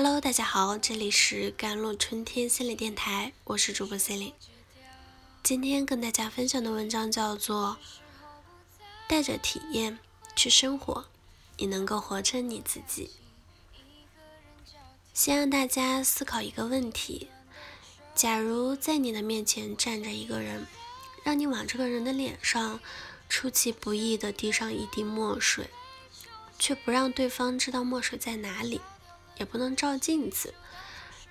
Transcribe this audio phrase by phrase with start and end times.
[0.00, 4.32] Hello，大家好，这里是甘露春天心理电台，我是主播 c e l i n
[5.42, 7.76] 今天跟大家分享的文章叫做
[9.08, 9.98] 《带着体验
[10.36, 11.06] 去生活，
[11.56, 13.10] 你能够活成你自己》。
[15.12, 17.26] 先让大家思考一个问题：
[18.14, 20.68] 假如在你的面前站着一个人，
[21.24, 22.78] 让你往这个人的脸上
[23.28, 25.68] 出其不意的滴上一滴墨水，
[26.56, 28.80] 却不让对方知道墨水在哪里。
[29.38, 30.54] 也不能照镜子，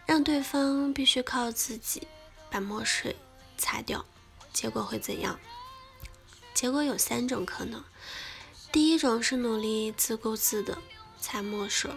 [0.06, 2.08] 让对方必须靠自己
[2.50, 3.16] 把墨水
[3.58, 4.06] 擦掉，
[4.54, 5.40] 结果会怎样？
[6.54, 7.84] 结果有三种可能：
[8.72, 10.78] 第一种是努力自顾自的
[11.20, 11.92] 擦墨水，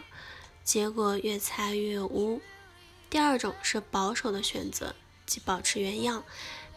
[0.65, 2.41] 结果越擦越污；
[3.09, 6.25] 第二种是保守的选择，即保持原样；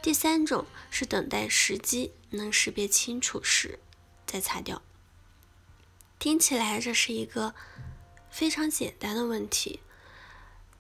[0.02, 3.80] 第三种是等待时机能识别清楚时
[4.26, 4.82] 再擦掉。
[6.20, 7.56] 听起来这是一个。
[8.34, 9.80] 非常简单的问题，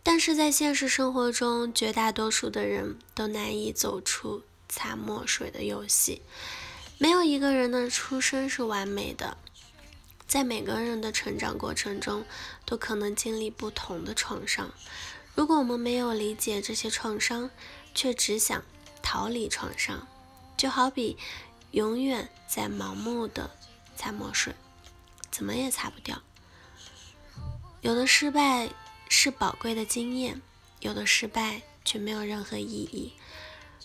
[0.02, 6.24] 但是在现实生活中，绝大多数的人都难以走出擦墨水的游戏。
[6.98, 9.38] 没有一个人的出生是完美的，
[10.28, 12.26] 在每个人的成长过程中，
[12.66, 14.74] 都可能经历不同的创伤。
[15.36, 17.52] 如果我们没有理解这些创伤，
[17.94, 18.64] 却只想
[19.04, 20.08] 逃离创伤，
[20.58, 21.18] 就好比
[21.70, 23.52] 永远在盲目的
[23.96, 24.56] 擦墨水，
[25.30, 26.20] 怎么也擦不掉。
[27.84, 28.70] 有的失败
[29.10, 30.42] 是宝贵的经验，
[30.80, 33.12] 有的失败却没有任何意义。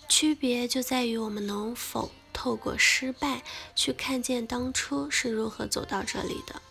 [0.09, 3.43] 区别就在于我们能否透过失败
[3.75, 6.63] 去看见当初是如何走到这里的。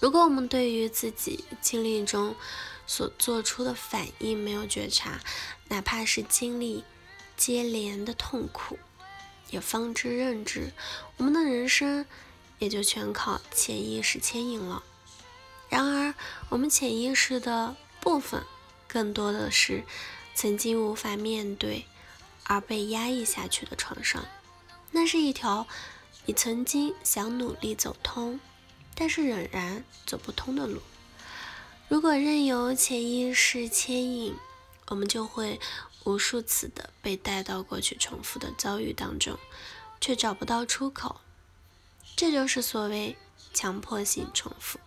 [0.00, 2.34] 如果我们对于自己经历中
[2.86, 5.20] 所做出的反应没有觉察，
[5.68, 6.82] 哪怕是经历
[7.36, 8.78] 接连的痛苦，
[9.50, 10.72] 也方知认知，
[11.18, 12.06] 我们的人生
[12.58, 14.82] 也就全靠潜意识牵引了。
[15.68, 16.14] 然而，
[16.48, 18.44] 我们潜意识的部分，
[18.86, 19.84] 更多的是
[20.34, 21.86] 曾经无法面对
[22.44, 24.24] 而被压抑下去的创伤。
[24.92, 25.66] 那是一条
[26.24, 28.40] 你曾经想努力走通，
[28.94, 30.80] 但是仍然走不通的路。
[31.88, 34.34] 如果任由潜意识牵引，
[34.86, 35.60] 我们就会
[36.04, 39.38] 无数次的被带到过去重复的遭遇当中，
[40.00, 41.20] 却找不到出口。
[42.14, 43.16] 这就是所谓
[43.52, 44.78] 强迫性重复。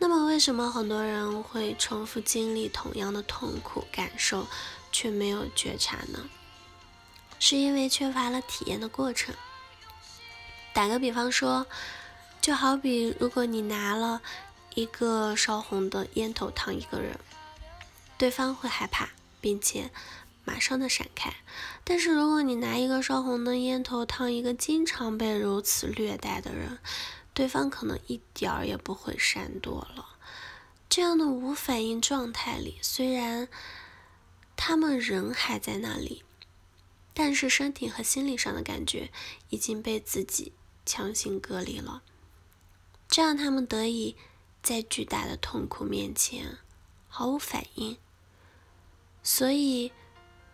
[0.00, 4.46] 那么，为什么很多人会重复经历同样的痛苦感受，
[4.92, 6.30] 却没有觉察呢？
[7.40, 9.34] 是因为缺乏了体验的过程。
[10.72, 11.66] 打个比方说，
[12.40, 14.22] 就好比如果你拿了
[14.74, 17.18] 一个烧红的烟头烫一个人，
[18.16, 19.08] 对方会害怕，
[19.40, 19.90] 并且
[20.44, 21.34] 马上的闪开。
[21.82, 26.78] 但是如果你拿一个烧红的烟头烫一个经常被如此虐待的人，
[27.38, 30.16] 对方可能一点儿也不会闪躲了。
[30.88, 33.46] 这样的无反应状态里，虽然
[34.56, 36.24] 他们人还在那里，
[37.14, 39.12] 但是身体和心理上的感觉
[39.50, 40.52] 已经被自己
[40.84, 42.02] 强行隔离了。
[43.06, 44.16] 这样他们得以
[44.60, 46.58] 在巨大的痛苦面前
[47.06, 47.96] 毫无反应。
[49.22, 49.92] 所以，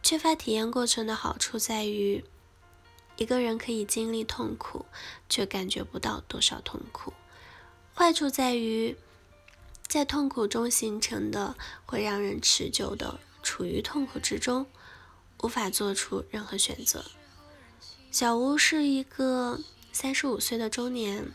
[0.03, 2.23] 缺乏体验过程的好处在于。
[3.16, 4.86] 一个人可以经历痛苦，
[5.28, 7.12] 却感觉不到多少痛苦。
[7.94, 8.97] 坏处在于，
[9.86, 14.66] 在痛苦中形成的会让人持久的处于痛苦之中，
[15.42, 17.04] 无法做出任何选择。
[18.10, 19.60] 小吴是一个
[19.92, 21.32] 三十五岁的中年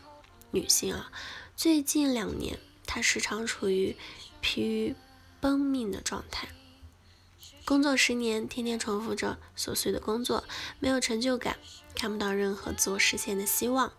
[0.50, 1.10] 女性啊，
[1.56, 3.96] 最近两年她时常处于
[4.40, 4.94] 疲于
[5.40, 6.48] 奔命的状态。
[7.70, 10.42] 工作十年，天天重复着琐碎的工作，
[10.80, 11.56] 没有成就感，
[11.94, 13.92] 看不到任何自我实现的希望。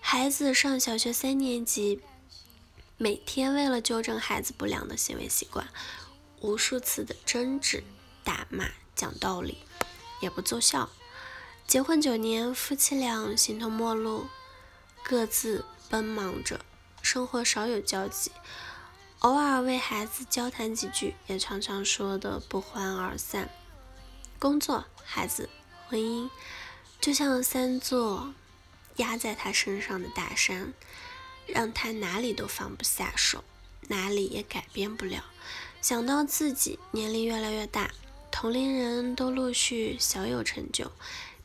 [0.00, 2.00] 孩子上小学三年级，
[2.98, 5.68] 每天为了纠正孩子不良的行为习惯，
[6.40, 7.84] 无数次的争执、
[8.24, 9.58] 打骂、讲道理，
[10.20, 10.90] 也不奏效。
[11.68, 14.26] 结婚九年，夫妻俩形同陌路，
[15.04, 16.58] 各自奔忙着，
[17.00, 18.32] 生活少有交集。
[19.24, 23.48] 偶尔为孩子交谈几句，也常常说的不欢而散。
[24.38, 25.48] 工作、孩子、
[25.88, 26.28] 婚姻，
[27.00, 28.34] 就像三座
[28.96, 30.74] 压在他身上的大山，
[31.46, 33.42] 让他哪里都放不下手，
[33.88, 35.24] 哪里也改变不了。
[35.80, 37.92] 想到自己年龄越来越大，
[38.30, 40.92] 同龄人都陆续小有成就，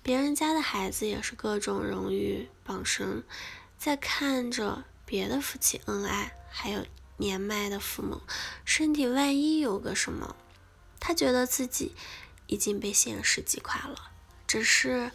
[0.03, 3.23] 别人家的孩子也是各种荣誉傍身，
[3.77, 6.85] 在看着别的夫妻恩爱，还有。
[7.19, 8.21] 年迈的父母，
[8.66, 10.36] 身体万一有个什么，
[11.00, 11.94] 他觉得自己
[12.48, 14.10] 已经被现实击垮了，
[14.48, 15.12] 只是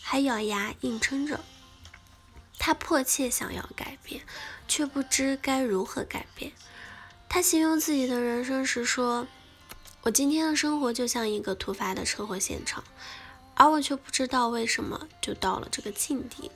[0.00, 1.40] 还咬牙硬撑着。
[2.58, 4.24] 他迫切想要改变，
[4.66, 6.52] 却不知该如何改变。
[7.28, 9.26] 他形容自己的人生时说
[10.02, 12.84] ：“我今天的生活就像一个突发的车祸现场，
[13.54, 16.50] 而我却不知道为什么就到了这个境地。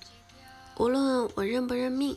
[0.76, 2.16] 无论我认不认命，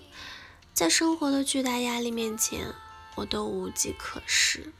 [0.79, 2.73] 在生活的巨大压力面前，
[3.15, 4.71] 我都无计可施。”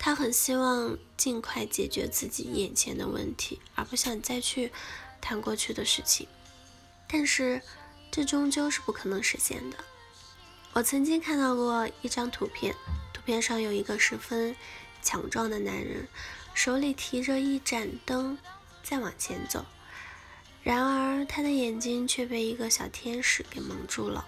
[0.00, 4.72] 他很希望尽快解决自己眼前的问题，而不想再去
[5.20, 6.26] 谈过去的事情。
[7.06, 7.60] 但是，
[8.10, 9.76] 这终究是不可能实现的。
[10.72, 12.74] 我曾经看到过一张图片，
[13.12, 14.56] 图片上有一个十分
[15.02, 16.08] 强壮的男人，
[16.54, 18.38] 手里提着一盏灯
[18.82, 19.66] 在往前走。
[20.62, 24.26] 然而，他的眼睛却被一个小天使给蒙住了。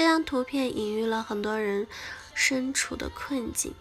[0.00, 1.86] 这张图片隐喻了很多人
[2.32, 3.74] 身处的困境，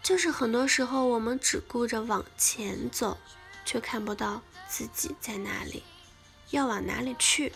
[0.00, 3.18] 就是很多时候我们只顾着往前走，
[3.64, 5.82] 却看不到自己在哪里，
[6.50, 7.52] 要往哪里去。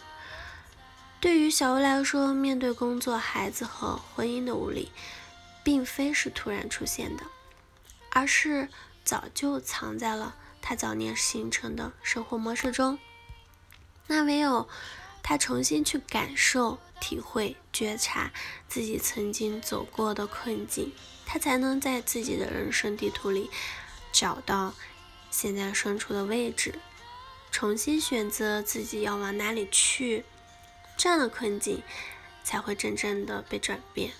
[1.21, 4.91] 对于小薇来说，面对工作、孩子和婚姻的无力，
[5.63, 7.23] 并非是突然出现的，
[8.11, 8.69] 而是
[9.05, 12.99] 早就藏在了她早年形成的生活模式中。
[14.09, 14.69] 那唯有
[15.25, 18.31] 他重新去感受、体会、觉察
[18.69, 20.93] 自己曾经走过的困境，
[21.25, 23.51] 他才能在自己的人生地图里
[24.13, 24.75] 找到
[25.31, 26.79] 现在身处的位置，
[27.51, 30.25] 重新选择自己要往哪里去。
[30.97, 31.83] 这样的困境
[32.45, 34.13] 才会真正的被转变。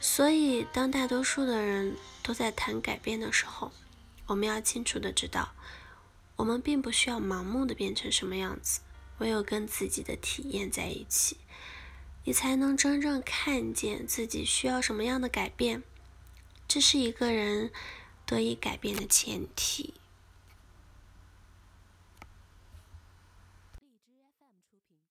[0.00, 3.70] 所以，当大多数的人都在谈改变的时候，
[4.26, 5.52] 我们要清楚的知道，
[6.36, 8.80] 我们并不需要盲目的变成什么样子，
[9.18, 11.36] 唯有跟自己的体验在一起，
[12.24, 15.82] 你才能真正看见自己需要什么样的改变。
[16.66, 17.70] 这是一个人
[18.26, 19.94] 得以改变的前提。